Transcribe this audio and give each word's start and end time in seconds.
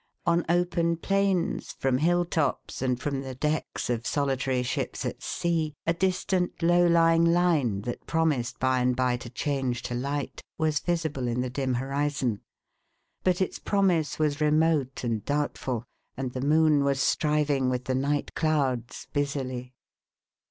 On 0.25 0.43
open 0.49 0.97
plains, 0.97 1.73
from 1.73 1.99
hill 1.99 2.25
tops, 2.25 2.81
and 2.81 2.99
from 2.99 3.21
the 3.21 3.35
decks 3.35 3.87
of 3.87 4.07
soli 4.07 4.35
tary 4.35 4.63
ships 4.63 5.05
at 5.05 5.21
sea, 5.21 5.75
a 5.85 5.93
distant 5.93 6.63
low 6.63 6.87
lying 6.87 7.23
line, 7.23 7.81
that 7.81 8.07
promised 8.07 8.59
by 8.59 8.79
and 8.79 8.95
by 8.95 9.15
to 9.17 9.29
change 9.29 9.83
to 9.83 9.93
light, 9.93 10.41
was 10.57 10.79
visible 10.79 11.27
in 11.27 11.41
the 11.41 11.51
dim 11.51 11.75
horizon; 11.75 12.41
but 13.23 13.41
its 13.41 13.59
promise 13.59 14.17
was 14.17 14.41
remote 14.41 15.03
and 15.03 15.23
doubtful, 15.23 15.83
and 16.17 16.31
the 16.33 16.41
moon 16.41 16.83
was 16.83 16.99
striving 16.99 17.69
with 17.69 17.85
the 17.85 17.93
night 17.93 18.33
clouds 18.33 19.05
busily. 19.13 19.75